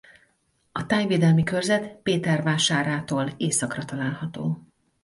A 0.71 0.85
tájvédelmi 0.85 1.43
körzet 1.43 1.95
Pétervásárától 2.03 3.33
északra 3.37 3.85
található. 3.85 4.65